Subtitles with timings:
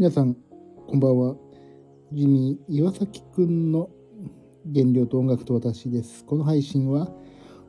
[0.00, 0.34] 皆さん、
[0.86, 1.36] こんばんは。
[2.10, 3.90] ジミー岩崎くんの
[4.74, 6.24] 原料と音楽と私です。
[6.24, 7.12] この配信は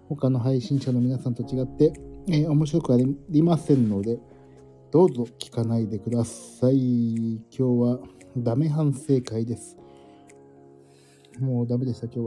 [0.08, 1.92] 他の配信者の皆さんと違って、
[2.30, 2.98] えー面白くあ
[3.28, 4.18] りませんので、
[4.92, 7.34] どうぞ聞かないでください。
[7.34, 8.00] 今日は
[8.38, 9.76] ダメ反省会です。
[11.38, 12.20] もうダメでした、今日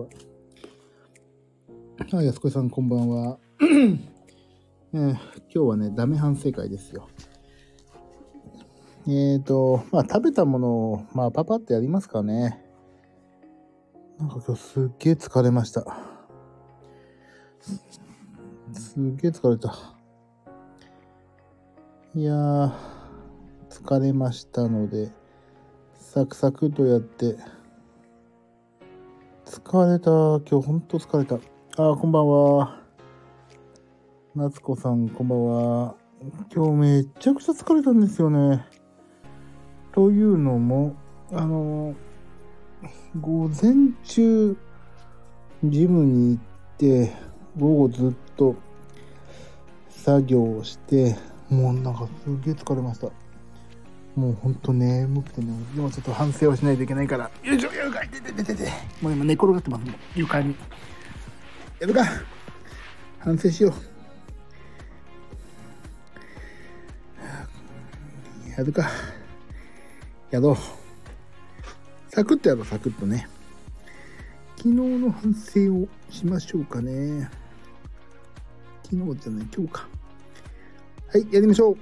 [2.13, 2.19] は。
[2.19, 3.39] あ、安子さん、こんばんは。
[4.93, 5.17] えー今
[5.49, 7.09] 日はね、ダメ反省会ですよ。
[9.07, 12.65] えーと、まあ食べたものを、まあパパってやりますかね。
[14.19, 15.85] なんか今日すっげえ疲れました。
[18.73, 19.75] すっげえ疲れた。
[22.15, 22.73] いやー、
[23.69, 25.13] 疲れましたので、
[25.95, 27.37] サクサクとやって、
[29.45, 30.11] 疲れた。
[30.51, 31.35] 今日ほんと疲れた。
[31.77, 32.81] あー、こんばんは。
[34.35, 35.97] 夏子さん、こんばんは。
[36.55, 38.65] 今日めっちゃくちゃ疲れたんですよね。
[39.95, 40.97] というのも、
[41.33, 41.95] あの、
[43.21, 44.57] 午前中、
[45.63, 46.43] ジムに行っ
[46.77, 47.13] て、
[47.57, 48.57] 午後ずっと
[49.89, 51.17] 作業をして、
[51.49, 53.07] もうなんかすげえ疲れました。
[54.17, 58.69] もうほんと眠くてね、今ちょっと反省をしないといけないから、よいしょ、よい、ててててて。
[59.01, 60.57] もう今寝転がってます、もう床に。
[61.79, 62.05] やるか
[63.21, 63.73] 反省しよ
[68.49, 68.51] う。
[68.51, 69.14] やるか。
[70.35, 70.57] やろう。
[72.13, 73.29] サクッとやろう、サクッとね。
[74.57, 77.31] 昨日の反省をしましょうかね。
[78.83, 79.87] 昨日じゃない、今日か。
[81.13, 81.77] はい、やりましょう。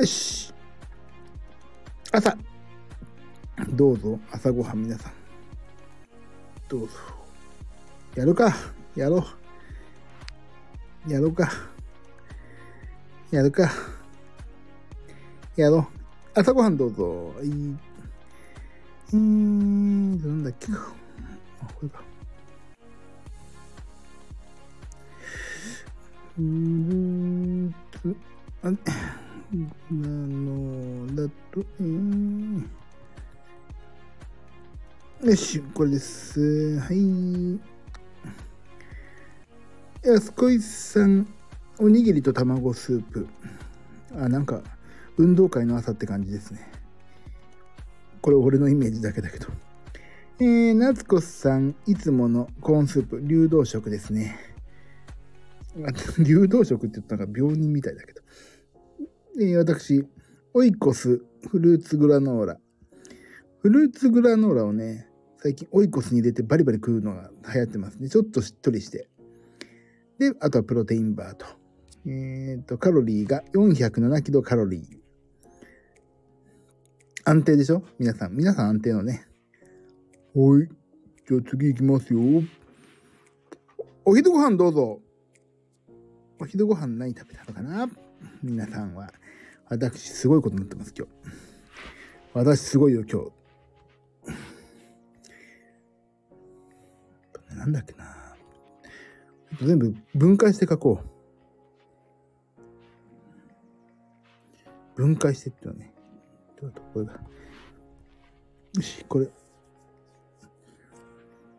[0.00, 0.54] よし。
[2.12, 2.38] 朝。
[3.70, 5.12] どうぞ、朝ごはん皆さん。
[6.68, 6.94] どうぞ。
[8.14, 8.54] やるか。
[8.94, 9.26] やろ
[11.08, 11.12] う。
[11.12, 11.50] やろうか。
[13.32, 13.68] やるか。
[15.56, 15.97] やろう。
[16.38, 17.34] 朝ごはんどうぞ。
[17.36, 17.48] はい。
[19.12, 20.94] えー、なんだっけか。
[21.60, 22.00] あ、これか。
[26.36, 28.16] フルーツ、
[28.62, 28.76] あれ、
[29.90, 32.62] なのだと、えー、
[35.24, 36.78] よし、これです。
[36.78, 37.58] はい。
[40.04, 41.26] 安子さん、
[41.80, 43.26] おにぎりと卵スープ。
[44.16, 44.62] あ、なんか、
[45.18, 46.70] 運動会の朝って感じですね。
[48.20, 49.46] これ俺のイメージだけだけど。
[50.40, 54.38] えー、夏子さん、いつものコーンスープ、流動食ですね。
[56.24, 58.22] 流動食って言ったら病人みたいだけど。
[59.40, 60.06] えー、私、
[60.54, 62.60] オイコスフルーツグラノーラ。
[63.60, 65.08] フルーツグラノーラをね、
[65.38, 68.08] 最近オイコスに入れてバリバリ食うのが流行ってますね。
[68.08, 69.08] ちょっとしっとりして。
[70.18, 71.46] で、あとはプロテインバーと。
[72.06, 74.97] えっ、と、カロリーが407キロカロリー。
[77.28, 77.82] 安定でしょ？
[77.98, 78.32] 皆さん。
[78.32, 79.26] 皆さん安定のね。
[80.34, 80.68] はい。
[81.28, 82.20] じゃあ次行きますよ。
[84.06, 85.00] お昼ご飯どうぞ。
[86.40, 87.86] お昼ご飯何食べたのかな？
[88.42, 89.12] 皆さんは。
[89.68, 91.12] 私、すごいことになってます、今日。
[92.32, 93.20] 私、すごいよ、今
[97.50, 97.58] 日。
[97.58, 98.06] なんだっけな。
[99.60, 101.02] 全部分解して書こ
[104.96, 104.96] う。
[104.96, 105.84] 分解してっていうのは
[106.66, 106.68] ね。
[106.68, 107.12] どうだこれだ。
[108.74, 109.28] よし、これ。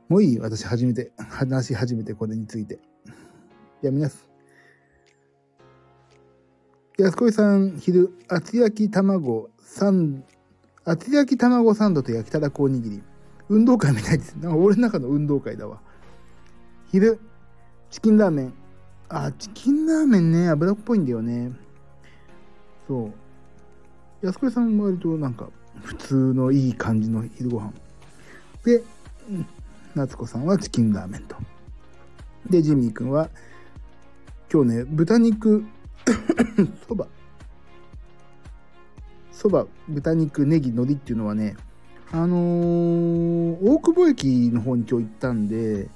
[0.07, 0.39] もういい？
[0.39, 2.79] 私初めて、話し始めてこれについて。
[3.81, 4.17] じゃあ皆さ
[6.97, 7.03] ん。
[7.03, 10.23] 安子さん、昼、厚焼き卵、サン、
[10.83, 13.03] 厚焼き卵サンドと焼きたらこおにぎり。
[13.47, 14.35] 運動会みたいです。
[14.35, 15.81] なんか俺の中の運動会だわ。
[16.91, 17.19] 昼、
[17.89, 18.53] チキンラーメン。
[19.07, 21.51] あ、チキンラーメンね、油っぽいんだよね。
[22.87, 23.13] そう。
[24.21, 25.49] 安子さんは割となんか
[25.81, 27.73] 普通のいい感じの昼ご飯。
[28.65, 28.83] で
[29.95, 31.37] 夏子さんはチキンラーメンと。
[32.49, 33.29] でジミー君は
[34.51, 35.63] 今日ね豚肉
[36.87, 37.07] そば。
[39.31, 41.55] そば豚肉ネギ海苔っていうのはね
[42.11, 45.87] あのー大久保駅の方に今日行ったんで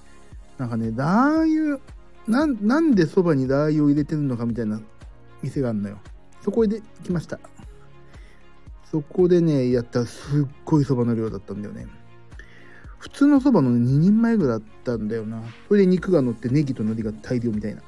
[0.57, 1.79] なんかねラー油
[2.25, 4.79] なんなんでそばにラー油を入れてるのかみたいな
[5.41, 5.97] 店があるのよ。
[6.41, 7.37] そこで来ました。
[8.93, 11.87] そこでね、やったらすっごいそばの量だったんだよね。
[12.99, 15.41] 普通のそばの、2人前ぐらいだったんだよな。
[15.67, 17.81] それで肉が乗ってネギと海苔が大量みたいな。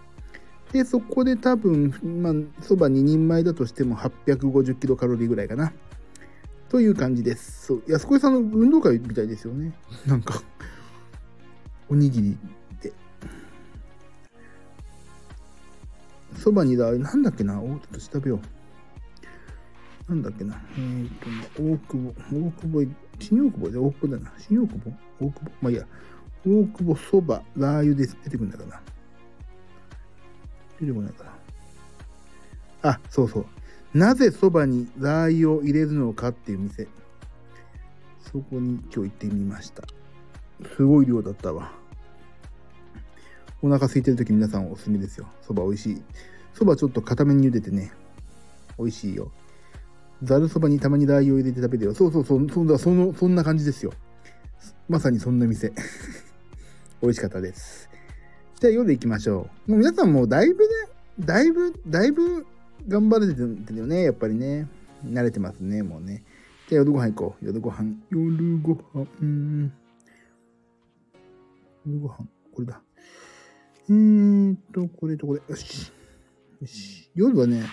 [0.72, 1.94] で、そこで多分、
[2.24, 5.74] まあ、そば2人前だとしても850キロカロリーぐらいかな。
[6.70, 7.68] という感じです。
[7.68, 7.84] そう。
[7.88, 9.74] 安子さんの運動会みたいですよね。
[10.08, 10.42] なんか、
[11.88, 12.38] おにぎり
[12.82, 12.92] で。
[16.36, 17.62] そばにだ、なんだっけな？
[17.62, 18.40] おちょっと調べよう。
[20.08, 20.62] なんだっけな。
[20.78, 24.34] えー、っとね、大久保、大久保、新大久保で大久保だな。
[24.38, 24.80] 新大久
[25.20, 25.26] 保？
[25.26, 25.52] 大久保？
[25.62, 25.88] まあいいや。
[26.46, 28.82] 大久保そば、ラー油で出てくるんだかな。
[30.80, 31.24] 出てこないか
[32.84, 32.92] な。
[32.92, 33.46] あ、そうそう。
[33.98, 36.88] なぜそばにラー油を入れるのかっていう店。
[38.20, 39.84] そこに今日行ってみました。
[40.76, 41.72] すごい量だったわ。
[43.62, 45.26] お腹空いてる時皆さんおすすめですよ。
[45.42, 46.02] そば美味しい。
[46.54, 47.92] そばちょっと固めに茹でてね。
[48.78, 49.32] 美味しいよ。
[50.24, 51.94] ざるそばにたまにラー油を入れて食べてよ。
[51.94, 53.94] そうそうそう、そんな、その、そんな感じですよ。
[54.88, 55.74] まさにそんな店。
[57.02, 57.90] 美味しかったです。
[58.60, 59.72] じゃあ夜行きましょう。
[59.72, 60.70] もう皆さんもうだいぶね、
[61.20, 62.46] だいぶ、だいぶ
[62.88, 64.68] 頑張れてるんだよね、やっぱりね。
[65.04, 66.24] 慣れてますね、もうね。
[66.68, 67.46] じゃあ夜ご飯行こう。
[67.46, 67.94] 夜ご飯。
[68.10, 69.72] 夜ご飯。
[71.86, 72.28] 夜ご飯。
[72.54, 72.82] これだ。
[73.88, 75.42] えーと、これとこれ。
[75.48, 75.92] よし。
[76.62, 77.12] よし。
[77.14, 77.64] 夜はね、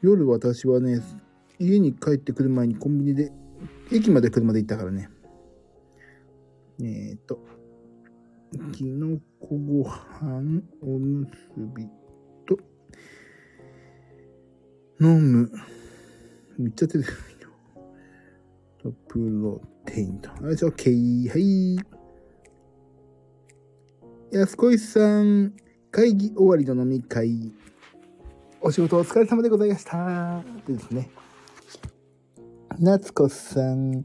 [0.00, 1.00] 夜私はね、
[1.58, 3.32] 家に帰ってくる前にコンビニで、
[3.92, 5.08] 駅まで車で行ったからね。
[6.80, 7.38] えーと、
[8.72, 11.86] きのこご飯おむすび
[12.46, 12.58] と、
[15.00, 15.50] 飲む。
[16.58, 17.08] めっちゃ出てるよ。
[18.82, 20.30] と、プロテインと。
[20.30, 21.28] はい、オッケー。
[21.28, 21.76] はい。
[24.32, 25.54] 安子さん、
[25.92, 27.52] 会議終わりの飲み会。
[28.60, 30.42] お仕事お疲れ様でございました。
[30.66, 31.10] でですね。
[32.80, 34.04] 夏子さん、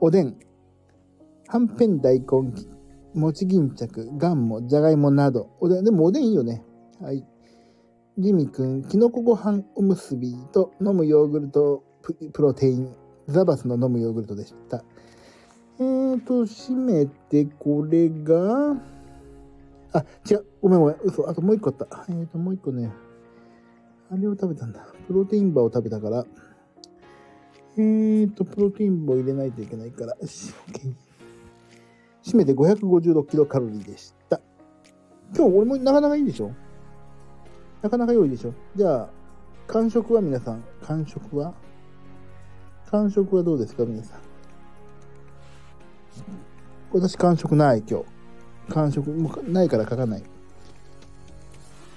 [0.00, 0.36] おでん、
[1.46, 2.26] はんぺん大根、
[3.14, 5.50] 餅巾着、がんも、じゃがいもなど。
[5.60, 6.64] おでん、でもおでんいいよね。
[7.00, 7.24] はい。
[8.18, 11.84] ジミくん、きのこご飯おむすびと飲むヨーグルト
[12.32, 12.92] プロテイン、
[13.28, 14.82] ザバスの飲むヨーグルトでした。
[15.78, 18.72] えーと、締めてこれが、
[19.92, 20.44] あ、違う。
[20.60, 20.96] ごめんごめん。
[21.04, 21.28] 嘘。
[21.28, 22.04] あともう一個あった。
[22.08, 22.90] えーと、もう一個ね。
[24.10, 24.86] あれを食べたんだ。
[25.06, 26.26] プロテインバーを食べたから。
[27.80, 30.16] えーと、プロテインバーを入れないといけないから。
[30.26, 30.94] し、OK。
[32.24, 34.40] 締めて556キロカロリーでした。
[35.32, 36.50] 今日俺もなかなかいいでしょ？
[37.80, 38.52] なかなか良いでしょ？
[38.74, 39.08] じゃあ、
[39.68, 41.54] 完食は皆さん、完食は？
[42.90, 44.20] 完食はどうですか皆さん？
[46.90, 48.06] 私完食ない今日。
[48.74, 50.22] 完食、もないから書かない。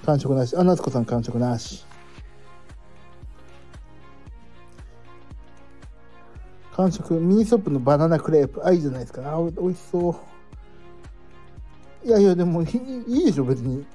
[0.06, 0.56] 完食なし。
[0.56, 1.86] あ、夏子さん完食なし。
[6.82, 8.66] 完食、ミニストップのバナナクレープ。
[8.66, 9.22] あ、いいじゃないですか。
[9.22, 10.10] あ、美味しそ
[12.04, 12.08] う。
[12.08, 13.86] いやいや、でもいいいいでしょ、別に。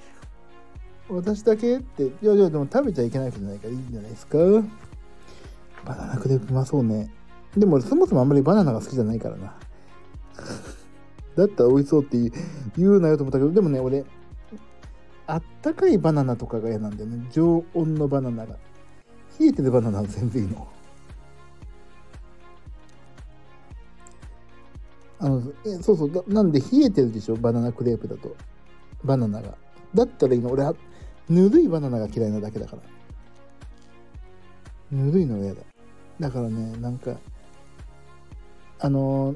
[1.09, 2.05] 私だけって。
[2.05, 4.39] いやいや、でも食べちゃいけないわけじゃないからいいんじゃないですか。
[5.85, 7.11] バナナクレープうまそうね。
[7.57, 9.55] でもそもそもあんまりバナナが好きじゃないからな。
[11.37, 12.19] だったら美味しそうって
[12.77, 14.05] 言うなよと思ったけど、でもね、俺、
[15.27, 17.27] あったかいバナナとかが嫌なんだよね。
[17.33, 18.57] 常温のバナナが。
[19.39, 20.76] 冷えてるバナナは全然いいの。
[25.19, 27.37] あの、えそうそう、なんで冷えてるでしょ？
[27.37, 28.37] バナナクレープだと。
[29.05, 29.55] バナナが。
[29.95, 30.51] だったらいいの。
[30.51, 30.75] 俺は、
[31.29, 32.83] ぬるいバナナが嫌いなだけだから。
[34.91, 35.63] ぬるいのが嫌だ。
[36.21, 37.17] だからね、なんか、
[38.79, 39.35] あの、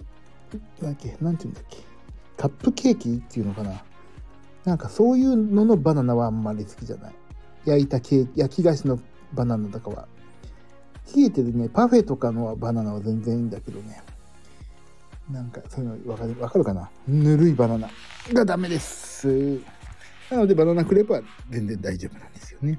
[0.82, 1.78] なんだっけ、なんて言うんだっけ？
[2.36, 3.82] カップケーキっていうのかな？
[4.64, 7.14] なんかそういうののバナナはあんまり好きじゃない。
[7.64, 8.98] 焼いたケーキ、焼き菓子の
[9.32, 10.08] バナナとかは。
[11.16, 14.02] 冷えてるね、パフェとかのバナナは全然いいんだけどね。
[15.32, 16.90] なんかそういうのわかるわかるかな？
[17.06, 17.90] ぬるいバナナ
[18.32, 19.60] がダメです。
[20.30, 22.78] なのでバナナクレープは全然大丈夫なんですよね。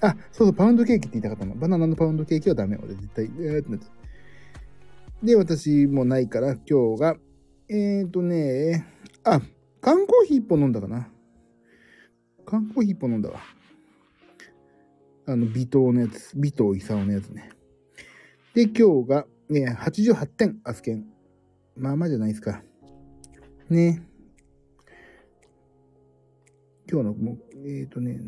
[0.00, 1.54] あ、そうそう、パウンドケーキって言いたかったの。
[1.54, 2.76] バナナのパウンドケーキはダメ。
[2.76, 3.86] 俺絶対、えーってなって。
[5.22, 7.16] で、私もないから、今日が、
[7.68, 8.86] えっ、ー、とね、
[9.24, 9.40] あ、
[9.80, 11.08] 缶コーヒー一本飲んだかな。
[12.44, 13.40] 缶コーヒー一本飲んだわ。
[15.26, 16.32] あの、微糖のやつ。
[16.36, 17.50] 微糖勲のやつね。
[18.54, 21.04] で、今日が、ね、88点、アスケン。
[21.76, 22.62] まあまあじゃないですか。
[23.68, 24.02] ね。
[26.90, 27.38] 今日のもう、
[27.68, 28.20] えっ、ー、とね、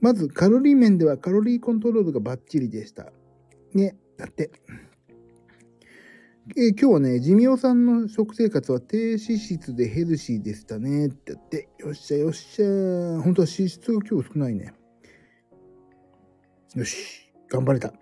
[0.00, 3.12] まずカロリー面ではカロリーコントロールがバッチリでした。
[3.74, 4.50] ね、だって。
[6.56, 11.08] えー、今日はね、ジミオさんの食生活は低脂質でヘルシーでしたね。
[11.08, 12.66] って言って、よっしゃよっしゃ。
[13.22, 14.72] 本当は脂質が今日少ないね。
[16.74, 17.92] よし、頑張れた。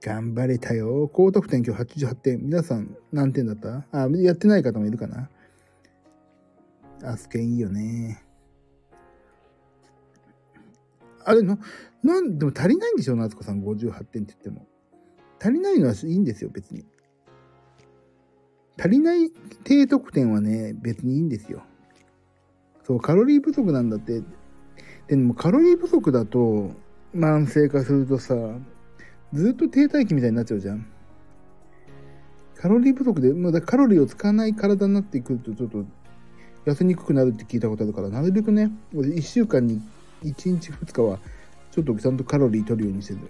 [0.00, 1.08] 頑張れたよ。
[1.12, 2.40] 高得点今日88点。
[2.40, 3.86] 皆さん何点だった？
[3.90, 5.28] あ、やってない方もいるかな
[7.02, 8.22] アスケンいいよね。
[11.24, 11.58] あれの、
[12.02, 14.66] なん、でも足りないんでしょ夏子さん58点って言っても。
[15.40, 16.84] 足りないのはいいんですよ、別に。
[18.78, 19.30] 足りない
[19.64, 21.62] 低得点はね、別にいいんですよ。
[22.84, 24.22] そう、カロリー不足なんだって。
[25.08, 26.70] でもカロリー不足だと、
[27.14, 28.34] 慢性化するとさ、
[29.32, 30.86] ずっと停滞期みたいになっちゃうじゃん。
[32.56, 35.84] カロリー不足で、まだカロリーを使わない体になってくると、ちょっと
[36.66, 39.80] 痩せにくくなるって聞いたことあるから、なるべくね、1週間に
[40.24, 41.18] 1日2日は、
[41.70, 43.20] ちょっとちゃんとカロリー取るようにしてる。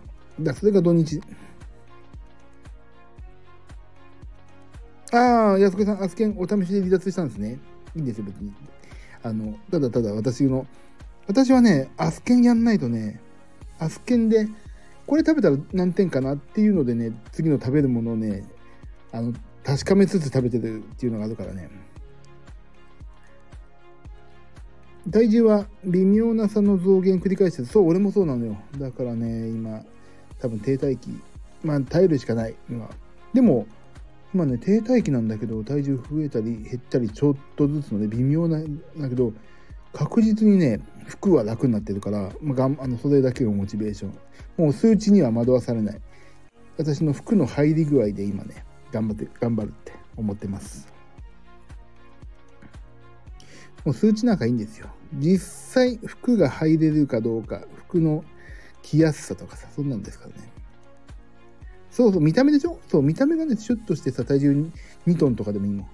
[0.40, 1.20] だそれが土日。
[5.12, 7.58] ああ、安子さん、アスケンお試しで離脱したんですね。
[7.96, 8.52] いいんですよ、別に。
[9.22, 10.66] あの、ただただ私の、
[11.26, 13.20] 私はね、アスケンやんないとね、
[13.78, 14.48] アスケンで、
[15.08, 18.44] これ食べたら何点かなっていうのでね、次の食べるものをね、
[19.10, 19.32] あの、
[19.64, 21.70] 確かめつつ食べてるっていうのがあるからね。
[25.10, 28.58] 体重は微妙な差の増減繰り返してそう、俺もそうなのよ。
[28.76, 29.82] だからね、今、
[30.40, 31.18] 多分停滞期。
[31.64, 32.90] まあ、耐えるしかない、今。
[33.32, 33.66] でも、
[34.34, 39.32] 今ね、停滞期なんだけど、体重増えたり減ったりちょっとずつのね、微妙なんだけど、
[39.92, 44.18] 確実にね、服は楽になってるから、まあ、あのそれだけがモチベーション。
[44.56, 46.00] もう数値には惑わされない。
[46.76, 50.86] 私の服の入り具合で今ね、頑張って、頑張るって思ってます。
[53.84, 54.88] もう数値なんかいいんですよ。
[55.14, 55.38] 実
[55.72, 58.24] 際服が入れるかどうか、服の
[58.82, 60.52] 着やすさとかさ、そんなんですからね。
[61.90, 62.78] そうそう、見た目でしょ？
[62.88, 64.70] そう、見た目がね、シュッとしてさ、体重
[65.06, 65.86] 2トンとかでもいいもん。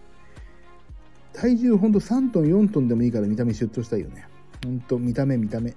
[1.34, 4.26] 体重ほんと3トン、4トンでもいいから見た目シュッとしたいよね。
[4.64, 5.74] ほんと、見た目、見た目。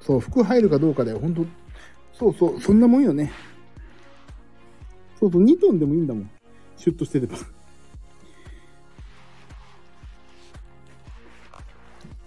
[0.00, 1.20] そう、服入るかどうかだよ。
[1.20, 1.46] ほんと、
[2.12, 3.32] そうそう、そんなもんよね。
[5.18, 6.30] そうそう、2トンでもいいんだもん。
[6.76, 7.36] シュッとしてれば。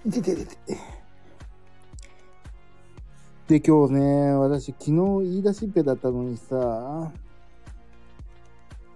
[0.06, 0.58] いてててて。
[3.48, 4.92] で、今日ね、私、昨日
[5.30, 7.12] 言い出しっぺだったのにさ、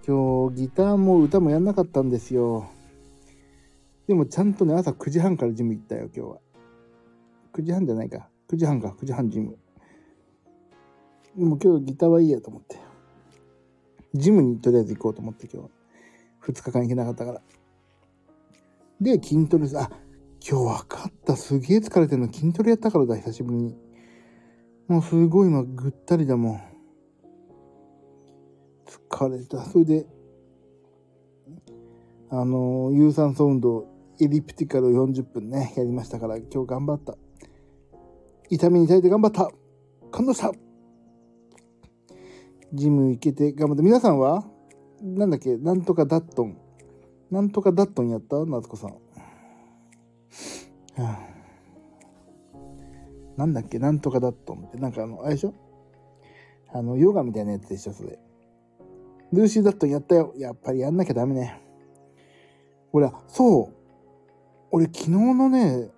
[0.07, 2.69] 今日ギターも歌もやんなかったんですよ。
[4.07, 6.37] でもちゃんとね、朝9時半からジム行ったよ、今日は。
[7.53, 8.29] 9時半じゃないか。
[8.49, 9.57] 9時半か、9時半ジム。
[11.35, 12.77] でも今日ギターはいいやと思って。
[14.13, 15.69] ジムにとりあえず行こうと思って今日は。
[16.43, 17.41] 2日間行けなかったから。
[19.01, 19.89] で、筋トレあ、
[20.47, 21.35] 今日分かった。
[21.35, 23.75] すげえ疲れてるの筋トレやったからだ、久しぶりに。
[24.87, 26.74] もうすごい今ぐったりだもん。
[28.85, 29.63] 疲れた。
[29.65, 30.05] それで、
[32.29, 33.87] あの有酸素運動、
[34.21, 37.15] エリプティカルを40分ね、やりましたから、今日頑張った。
[38.49, 39.51] 痛みに耐えて頑張った
[40.11, 40.51] 感動した
[42.73, 43.83] ジム行けて頑張った。
[43.83, 44.45] 皆さんは
[45.01, 46.57] なんだっけなんとかダットン。
[47.31, 48.45] なんとかダットンやった？
[48.45, 48.91] 夏子さん。
[48.91, 48.97] は
[50.97, 51.19] あ
[53.35, 53.79] なんだっけ？
[53.79, 54.77] なんとかだと思って。
[54.77, 55.53] なんかあの、あれでしょ？
[56.71, 57.93] あの、ヨガみたいなやつでしょ？
[57.93, 58.19] それ。
[59.33, 60.33] ルーシーダットンやったよ。
[60.37, 61.61] やっぱりやんなきゃダメね。
[62.91, 63.73] 俺、そう。
[64.71, 65.89] 俺昨日のね、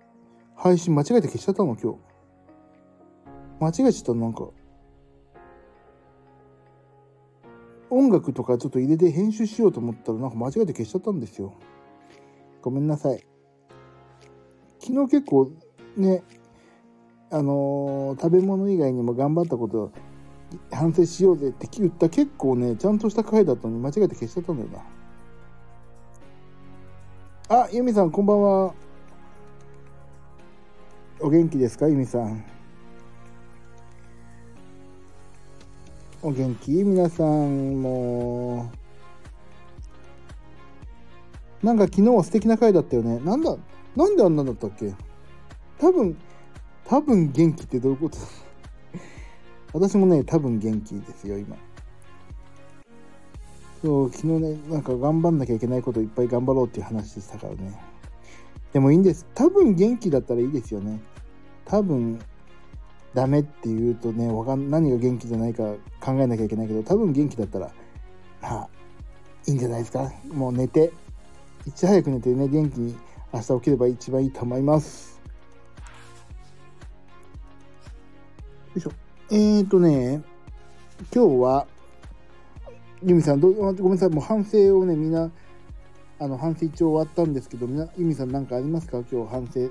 [0.56, 1.98] 配信間違えて消しちゃったの、今日。
[3.60, 4.48] 間違えちゃったの、なんか。
[7.90, 11.54] 音楽とかちょっと入れて編集しようと思ったらなんか間違えて消しちゃったんですよ。
[12.60, 13.24] ごめんなさい。
[14.78, 15.50] 昨日結構
[15.96, 16.22] ね、
[17.30, 19.92] あのー、食べ物以外にも頑張ったこと
[20.72, 24.68] 反省しようぜって言った結構ねちゃんとした回だったのに間違えて消しちゃったんだよ
[27.48, 27.62] な。
[27.64, 28.74] あユミさんこんばんは。
[31.20, 32.44] お元気ですかユミさん？
[36.22, 36.70] お元気？
[36.84, 38.70] 皆さんも。
[41.62, 43.18] なんか昨日は素敵な回だったよね。
[43.20, 43.56] なんだ
[43.96, 44.94] なんであんなんだったっけ？
[45.78, 46.16] 多分
[46.84, 48.18] 多分元気ってどういうこと？
[49.72, 51.56] 私もね、多分元気ですよ、今。
[53.82, 57.80] そう、昨日ね、なんか頑張んなきゃいけないこといっぱい頑張ろうっていう話でしたからね。
[58.72, 59.26] でもいいんです。
[59.34, 61.00] 多分元気だったらいいですよね。
[61.64, 62.18] 多分
[63.14, 67.70] ダメって言うとね、わかん何が元気じゃないか考えなきゃいけないけど、多分元気だったら、
[68.42, 68.68] まあ、
[69.46, 70.12] いいんじゃないですか。
[70.32, 70.92] もう寝て、
[71.66, 72.96] いち早く寝てね、元気に
[73.32, 75.20] 明日起きれば一番いいと思います。
[78.74, 79.07] よいしょ。
[79.30, 80.22] えーとね、
[81.14, 81.66] 今日は、
[83.02, 85.30] ユミさんど、ごめんなさい、もう反省をね、みんな、
[86.18, 89.02] あの、反省一応終わったんですけど、みな、ユミさん何かありますか？
[89.12, 89.70] 今日反省。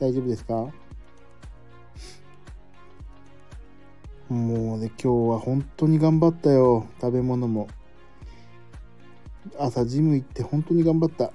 [0.00, 0.54] 大丈夫ですか？
[4.30, 6.86] もうね、今日は本当に頑張ったよ。
[7.02, 7.68] 食べ物も。
[9.58, 11.30] 朝ジム行って本当に頑張った。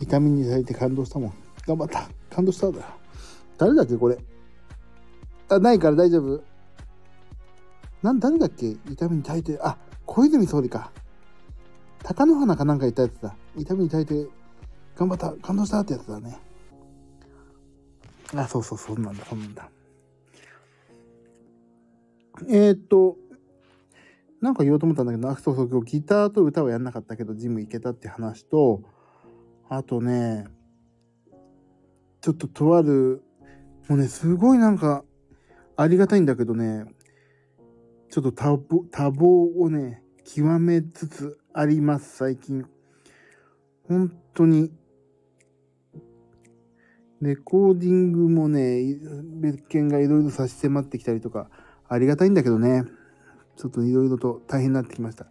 [0.00, 1.32] 痛みにされて感動したもん。
[1.64, 2.10] 頑張った。
[2.28, 2.98] 感動しただ。
[3.56, 4.18] 誰だっけこれ？
[5.48, 6.42] あ、ないから大丈夫。
[8.02, 8.76] なん、誰だっけ？
[8.90, 10.92] 痛みに耐えて、あ、小泉総理か。
[12.04, 13.36] 貴乃花かなんか言ったやつだ。
[13.56, 14.28] 痛みに耐えて、
[14.96, 16.38] 頑張った、感動したってやつだね。
[18.34, 19.70] あ、そうそう、そうなんだ、そうなんだ。
[22.48, 23.16] えー、っと、
[24.40, 28.82] なんか言おうと思ったんだけど、あ、そうそう、ギターと歌はやんなかったけど、ジム行けたって話と、
[29.68, 30.46] あとね、
[32.20, 33.22] ちょっととある、
[33.88, 35.04] もうね、すごいなんか、
[35.76, 36.86] ありがたいんだけどね、
[38.10, 38.54] ちょっと多
[39.10, 42.64] 忙をね、極めつつあります、最近。
[43.88, 44.72] 本当に。
[47.20, 48.82] レコーディングもね、
[49.40, 51.50] 別件がいろいろ差し迫ってきたりとか、
[51.88, 52.84] ありがたいんだけどね。
[53.56, 55.26] ちょっといろいろと大変になってきました。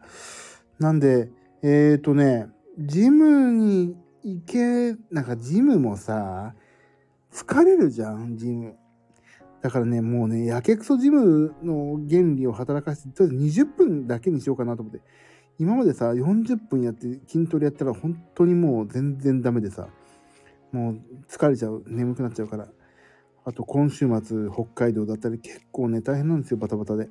[0.79, 1.29] なんで、
[1.63, 2.47] えっ、ー、とね、
[2.77, 6.55] ジムに行け、なんかジムもさ、
[7.31, 8.75] 疲れるじゃん、ジム。
[9.65, 15.01] だからね、もうね、やけくそジムの原理を働かせて、とりあえず20分だけにしようかなと思って。
[15.57, 19.87] 今までさ、40分やって筋トレやったら本当にもう全然ダメでさ、
[20.71, 22.67] もう疲れちゃう、眠くなっちゃうから。
[23.43, 27.09] あと今週末北海道だったり結構ね、大変なんですよ、バタバタで。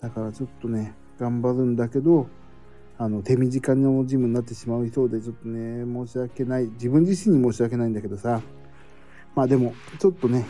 [0.00, 2.28] だからちょっとね、頑張るんだけど、
[2.96, 6.66] あの、手短のジムになってしまうそうで、ちょっとね、申し訳ない。
[6.66, 8.40] 自分自身に申し訳ないんだけどさ。
[9.34, 10.46] まあでも、ちょっとね、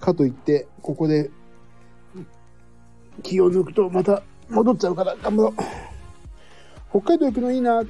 [0.00, 1.30] かといって、ここで
[3.22, 5.54] 気を抜くとまた戻っちゃうから頑張ろう。
[6.90, 7.82] 北海道行くのいいな。
[7.82, 7.86] い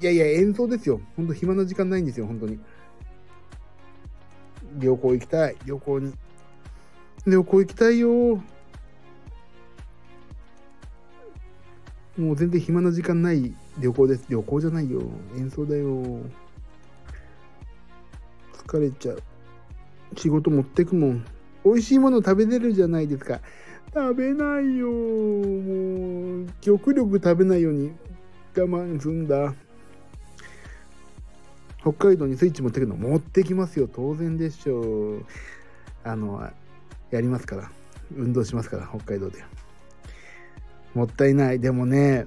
[0.00, 1.00] やいや、演奏ですよ。
[1.16, 2.58] ほんと暇な時間ないんですよ、本当に。
[4.78, 5.56] 旅行行きたい。
[5.64, 6.12] 旅行に。
[7.26, 8.42] 旅行行きたいよ。
[12.18, 14.26] もう全然暇な時間ない旅行です。
[14.28, 15.02] 旅行じゃないよ。
[15.36, 16.02] 演奏だよ。
[18.66, 19.22] 疲れちゃう。
[20.16, 21.24] 仕事持ってくもん。
[21.64, 23.40] 美味しいもの食べれるじゃないですか。
[23.94, 24.90] 食べないよ。
[24.90, 27.92] もう、極力食べないように
[28.56, 29.54] 我慢すんだ。
[31.80, 33.88] 北海道にスイッチ持ってくの持ってきますよ。
[33.92, 35.26] 当然でしょう。
[36.04, 36.48] あの、
[37.10, 37.70] やりますから。
[38.16, 39.44] 運動しますから、北海道で。
[40.94, 41.60] もったいない。
[41.60, 42.26] でもね、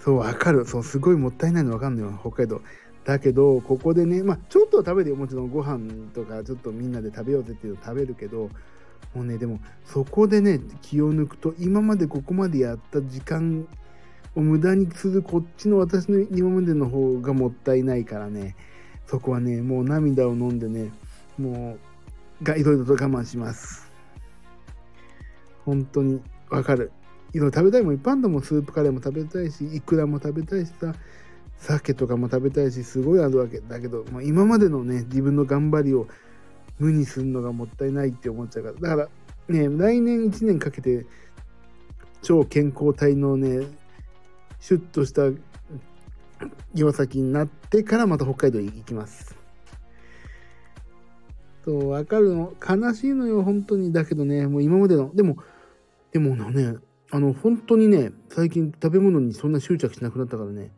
[0.00, 0.64] そう、わかる。
[0.66, 2.60] そう、すごいもったいないのわかんないよ、北海道。
[3.08, 5.16] だけど、ここでね、まあ、ちょっとは食べるよ。
[5.16, 8.50] もちろんご飯とか、ちょっとみんなで食べようぜっていうの食べるけど、
[9.14, 13.66] もうね、でも、そこでね、気を抜くと、今までここまでやった時間
[14.36, 18.56] を無駄にするこっちの私の今までの方がもったいないからね、
[19.06, 20.92] そこはね、もう涙を飲んでね、
[21.38, 21.78] も
[22.42, 23.90] う、がいろいろと我慢します。
[25.64, 26.92] 本当にわかる。
[27.32, 30.94] いろいろ食べたいもんいっぱいあんだもんスープカレーも食べたいしイクラも食べたいしさ
[31.58, 36.06] 鮭とかも食べたいしすごいあるわけだけど、まあ、今までのね自分の頑張りを
[36.78, 39.10] 無にするのがもったいないって思っちゃうからだか
[39.48, 41.06] らね来年1年かけて
[42.22, 43.66] 超健康体のね
[44.60, 45.22] シュッとした
[46.74, 49.36] 岩崎になってからまた北海道行きます。
[51.64, 52.54] そう、わかるの？
[52.66, 53.92] 悲しいのよ、本当に。
[53.92, 55.14] だけどね、もう今までの。
[55.14, 55.36] でも、
[56.12, 56.76] でもね、
[57.10, 60.70] あの、本当にね、最近食べ物にそんな執着しなくなったからね、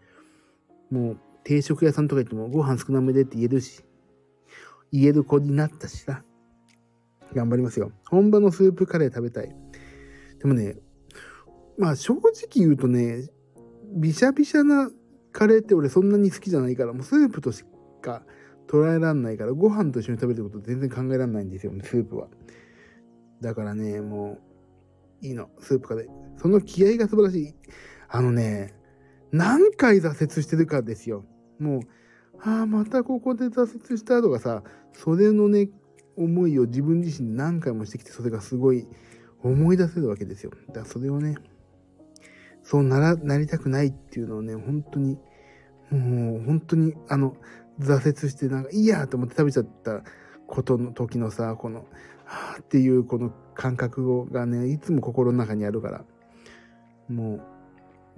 [0.90, 3.83] もう定食屋さんとか行ってもご飯少なめでって言えるし、
[4.92, 6.22] 言える子になったしさ、
[7.35, 7.92] 頑張りますよ。
[8.09, 9.55] 本場のスープカレー食べたい。
[10.40, 10.76] でもね、
[11.79, 12.22] まあ正直
[12.55, 13.29] 言うとね、
[13.94, 14.90] びしゃびしゃな
[15.33, 17.64] カレーって俺そんなに好きじゃないから、もうスープとし
[18.03, 18.24] か
[18.68, 22.29] 捉えらんないから、ご飯と一緒に食べること全然考えらんないんですよ、スープは。
[23.40, 24.38] だからね、も
[25.22, 26.07] う、いいの、スープカレー。
[26.40, 27.55] その気合が素晴らしい。
[28.09, 28.74] あのね、
[29.32, 31.24] 何回挫折してるかですよ。
[31.58, 31.80] もう、
[32.42, 34.62] ああ、またここで挫折したとかさ、
[34.92, 35.68] それのね、
[36.16, 38.86] 思いを自分自身で何回もしてきて、それがすごい
[39.42, 40.50] 思い出せるわけですよ。
[40.68, 41.36] だからそれをね、
[42.62, 45.18] そうなら、なりたくないっていうのをね、本当に、
[45.90, 47.36] もう本当に、あの、
[47.80, 50.02] 挫折して、なんか、いいやと思って食べちゃった
[50.46, 51.86] ことの時のさ、この、
[52.24, 56.04] はあっていうこの感覚がね、いつも心の中にあるから、
[57.08, 57.42] もう、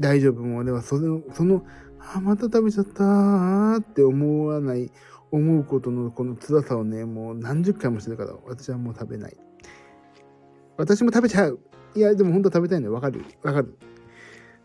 [0.00, 0.42] 大丈夫。
[0.42, 1.64] もう俺はその、その、
[1.98, 4.90] あ、また食べちゃったーって思わない、
[5.30, 9.36] 思うことのこの辛さをね、もう何十回もしてるから、私はもう食べない。
[10.76, 11.60] 私も食べちゃう
[11.94, 12.94] いや、でも本当は食べたいのよ。
[12.94, 13.24] わかる？
[13.42, 13.78] わかる。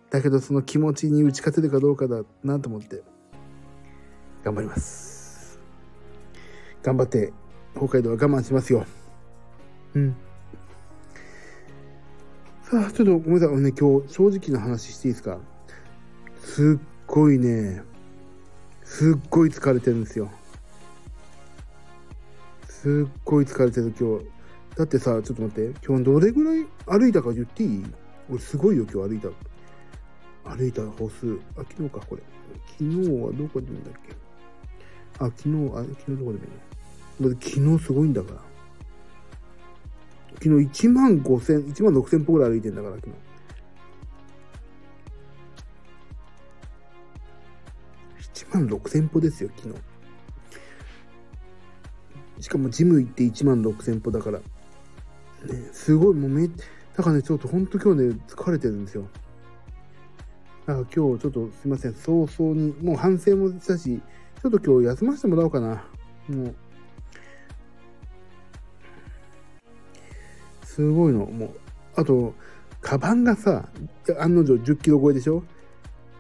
[0.10, 3.04] だけどその気持ちに打ち勝てるかどうかだなと思って、
[4.44, 5.60] 頑張ります。
[6.82, 7.34] 頑張って、
[7.76, 8.86] 北海道は我慢しますよ。
[9.94, 10.16] うん。
[12.69, 13.58] さあ、ちょっとごめんなさい。
[13.60, 15.39] ね、今日、正直な話していいですか？
[16.41, 17.82] すっごいね、
[18.84, 20.30] すっごい疲れてるんですよ。
[22.67, 24.25] すっごい疲れてる今日。
[24.75, 25.80] だってさ、ちょっと待って。
[25.88, 27.86] 今日どれぐらい歩いたか言っていい？
[28.30, 29.30] 俺すごいよ、今日歩いた。
[30.58, 31.39] 歩いた歩数。
[31.56, 32.21] あ、昨日か、これ。
[32.77, 34.13] 昨日はどこで見たっけ？
[35.19, 36.39] あ、昨日、あ、昨日どこで
[37.21, 38.41] 見るだって昨日すごいんだから。
[40.39, 43.15] 昨日1万5千、1万6千歩ぐらい歩いてんだから、昨日。
[48.43, 49.69] 1万6千歩ですよ、昨
[52.38, 52.43] 日。
[52.43, 54.39] しかもジム行って1万6千歩だから。
[54.39, 54.45] ね、
[55.71, 59.08] すごい、もうめ、だからね、ちょっとほんと今日ね、疲れてるんですよ。
[60.67, 64.02] だから今日ちょっとすいません、早々に、もう反省もしたし、
[64.41, 65.84] ちょっと今日休ませてもらおうかな。
[66.30, 66.56] もう。
[70.78, 71.50] すごいの、もう。
[71.96, 72.36] あと、
[72.82, 73.68] カバンがさ、
[74.20, 75.44] 案の定10キロ超えでしょ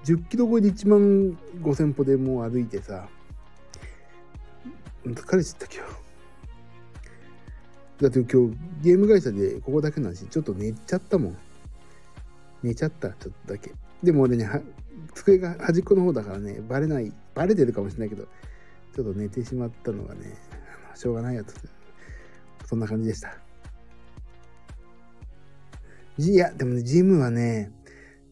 [0.03, 3.07] ?10 キロ超えで1万5千歩でもう歩いてさ、
[5.05, 5.85] 疲れちゃった今
[7.99, 8.01] 日。
[8.01, 11.37] だって今日ゲーム会社でここだけの話、ちょっと寝ちゃったもん。
[12.63, 13.71] 寝ちゃった、ちょっとだけ。
[14.01, 14.49] でも俺ね、
[15.13, 18.23] 机が端っこの方だからね、バレない、バレてるかもしれないけど、
[18.95, 20.33] ちょっと寝てしまったのがね、
[20.95, 21.53] しょうがないやつ。
[22.65, 23.46] そんな感じでした。
[26.19, 27.71] いや、でもね、ジムはね、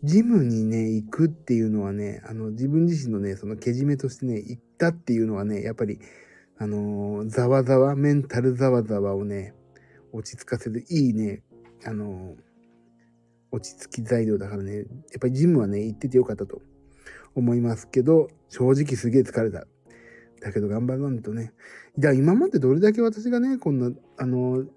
[0.03, 5.99] ジムにね、行くっていうのはね、あの、自分自身のね、そのけじめとしてね、行ったっていうのはね、やっぱり、
[6.57, 9.53] あのー、ざわざわ、メンタルざわざわをね、
[10.13, 11.43] 落ち着かせる、いいね、
[11.85, 12.35] あのー、
[13.51, 14.85] 落ち着き材料だからね、やっ
[15.19, 16.61] ぱりジムはね、行っててよかったと
[17.35, 19.67] 思いますけど、正直すげえ疲れた。
[20.41, 21.53] だけど頑張らないとね。
[21.97, 24.67] じゃあ今までどれだけ私がね、こんな、あのー、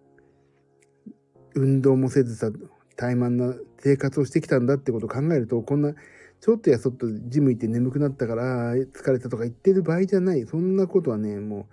[1.54, 2.50] 運動もせずさ、
[2.98, 5.94] 怠慢な生活をしてきたんだってことを考えると、こんな、
[6.40, 10.44] ちょっとやそっとジム行って眠くなったから疲れたとか言ってる場合じゃない。
[10.46, 11.64] そんなことはね、もう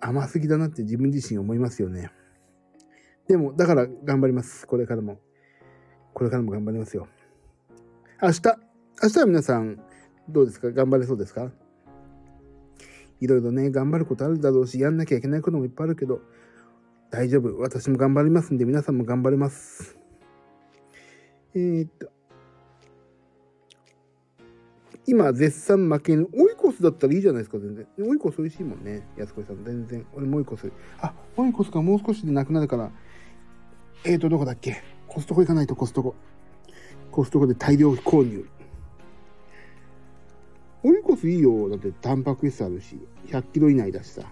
[0.00, 2.10] 甘すぎだなって自分自身思いますよね。
[3.26, 4.66] でも、だから頑張ります。
[4.66, 5.18] これからも。
[6.12, 7.08] これからも頑張りますよ。
[8.22, 8.42] 明日、
[9.02, 9.80] 明日は皆さん、
[10.28, 10.70] どうですか？
[10.70, 11.50] 頑張れそうですか？
[13.20, 16.20] いろいろね、頑張ることあるだろうし、やんなきゃいけないこともいっぱいあるけど、
[17.10, 17.58] 大丈夫。
[17.58, 19.98] 私も頑張りますんで、皆さんも頑張れます。
[21.54, 22.10] えー、っと、
[25.06, 26.28] 今、絶賛負けぬ。
[26.34, 27.86] オイコスだったらいいじゃないですか、全然。
[28.00, 29.62] オイコス美味しいもんね、安子さん。
[29.64, 30.04] 全然。
[30.14, 30.72] 俺もオイコス。
[31.00, 32.90] あ、オイコスがもう少しでなくなるから。
[34.04, 34.82] えーと、どこだっけ？
[35.06, 36.14] コストコ行かないと、コストコ。
[37.12, 38.46] コストコで大量購入。
[40.82, 41.68] オイコスいいよ。
[41.68, 44.22] だって、タンパク質あるし、100キロ以内だしさ、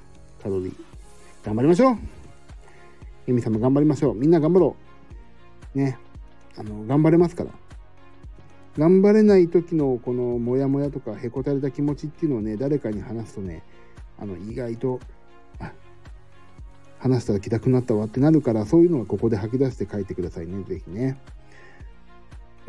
[0.43, 0.75] カロリー。
[1.45, 1.99] 頑張りましょう
[3.27, 4.15] エミさんも頑張りましょう。
[4.15, 4.77] みんな頑張ろ
[5.75, 5.79] う。
[5.79, 5.99] ね。
[6.57, 7.51] あの、頑張れますから。
[8.79, 13.63] 頑張れない時のこのモヤモヤとかへこたれた気持ちっていうのをね、誰かに話すとね、
[14.19, 15.01] あの、意外と、
[16.99, 21.19] 話したら来たくなったわってなるから、そういうのはここで吐き出して書いてくださいね、ぜひね。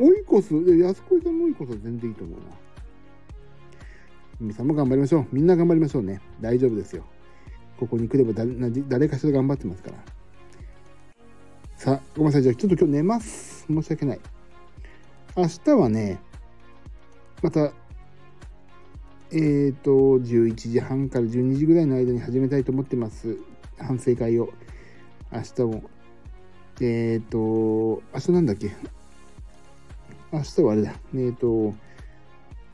[0.00, 2.46] オイコス、安子さんのオイコスは全然いいと思うな。
[4.40, 5.26] 皆さんも頑張りましょう。
[5.30, 6.20] みんな頑張りましょうね。
[6.40, 7.04] 大丈夫ですよ。
[7.78, 8.32] ここに来れば
[8.88, 9.96] 誰かしら頑張ってますから。
[11.76, 12.42] さあ、ごめんなさい。
[12.42, 13.53] じゃあちょっと今日寝ます。
[13.68, 14.20] 申し訳ない。
[15.36, 16.20] 明日はね、
[17.42, 17.72] また、
[19.32, 23.36] えっ、ー、と、11時半から12時ぐらいの間に始めたいと思ってます。
[23.78, 24.52] 反省会を。
[25.32, 25.82] 明日も。
[26.80, 28.70] えっ、ー、と、明日なんだっけ？
[30.32, 30.92] 明日はあれだ。
[31.14, 31.74] えっ、ー、と、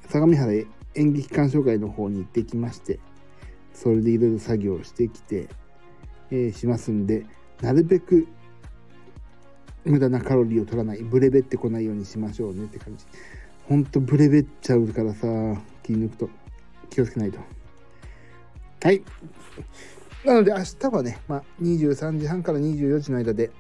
[0.09, 0.53] 相模原
[0.94, 3.00] 演劇鑑賞会の方に行ってきまして、
[3.72, 5.48] それでいろいろ作業してきて、
[6.31, 7.26] えー、しますんで、
[7.62, 8.26] なるべく
[9.85, 13.05] 無駄なカロリーを取らない、ブレベってこないようにしましょうねって感じ。
[13.69, 15.27] ほんとブレベっちゃうからさ、
[15.83, 16.31] 気抜くと
[16.90, 17.38] 気をつけないと。
[18.83, 19.03] はい。
[20.25, 23.51] なので明日はね、まあ、23時半から24時の間で、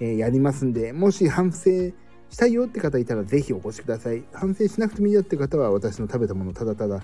[0.00, 1.92] えー、やりますんで、もし反省
[2.30, 4.24] したいよって方いたらぜひお越しください。
[4.32, 7.02] 反省しなくてもいいよって方は私の食べたものただただ、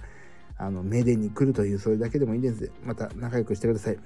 [0.57, 2.73] あの、めでに来るという、それだけでもいいです。
[2.83, 3.99] また仲良くしてください。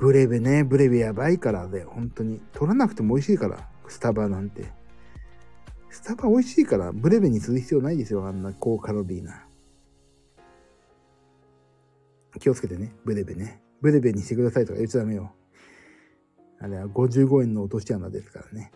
[0.00, 2.40] ブレベね、ブレベやばいからで、本当に。
[2.52, 4.72] 取らなくても美味しいから、スタバなんて。
[5.90, 9.46] スタバ美味しいから、ブレベにする必要ないですよ、あんな高カロリーな。
[12.38, 13.62] 気をつけてね、ブレベね。
[13.82, 15.34] ブレベにしてくださいとか言っちゃダメよ。
[16.60, 18.72] あれは55円の落とし穴ですからね。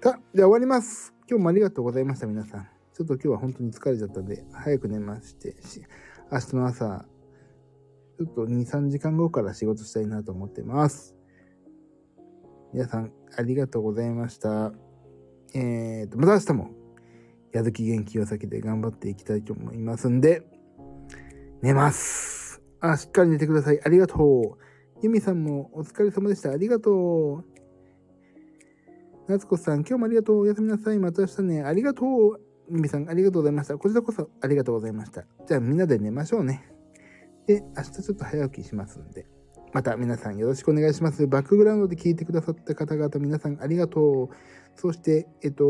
[0.00, 1.12] さあ、じゃあ終わります。
[1.28, 2.68] 今日もありがとうございました、皆さん。
[2.94, 5.56] ちょっと今日は本当に疲れちゃったんで、早く寝まして、
[6.30, 7.04] 明日の朝、
[8.26, 11.16] ちょっと2、3時間後から仕事したいなと思ってます。
[12.72, 14.72] 皆さん、ありがとうございました。
[15.54, 16.70] えーと、また明日も、
[17.52, 20.42] やる気元気を避けて頑張っていきたいと思いますんで、
[21.62, 22.62] 寝ます。
[22.80, 23.80] あ、しっかり寝てください。
[23.84, 24.58] ありがとう。
[25.02, 26.50] ゆみさんもお疲れ様でした。
[26.50, 27.44] ありがとう。
[29.26, 30.38] 夏子さん、今日もありがとう。
[30.38, 30.98] おやすみなさい。
[31.00, 31.62] また明日ね。
[31.62, 32.40] ありがとう。
[32.70, 33.76] ゆみさん、ありがとうございました。
[33.76, 35.24] こちらこそありがとうございました。
[35.46, 36.71] じゃあみんなで寝ましょうね。
[37.46, 39.26] で、明日ちょっと早起きしますんで、
[39.72, 41.26] また皆さんよろしくお願いします。
[41.26, 44.28] バックグラウンドで聞いてくださった方々、皆さんありがとう。
[44.74, 45.64] そして、えっと、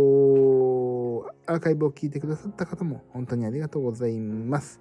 [1.46, 4.80] アーカイブを聞いてくださった方も本当にありがとうございます。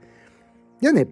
[0.79, 1.07] じゃあね、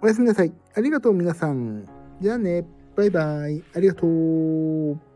[0.00, 0.52] おやすみなさい。
[0.74, 1.86] ありがとう皆さん。
[2.20, 3.62] じゃあね、バイバイ。
[3.74, 5.11] ありがとう。